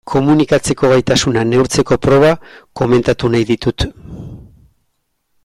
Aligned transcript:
Komunikatzeko 0.11 0.89
gaitasuna 0.93 1.43
neurtzeko 1.49 1.99
proba 2.07 2.33
komentatu 2.83 3.31
nahi 3.35 3.49
ditut. 3.53 3.89